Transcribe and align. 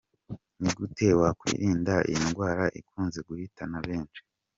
Ni 0.61 0.69
gute 0.77 1.05
wakwirinda 1.19 1.95
iyi 2.11 2.21
ndwara 2.29 2.65
ikunze 2.79 3.19
guhitana 3.27 3.77
benshi?. 3.87 4.19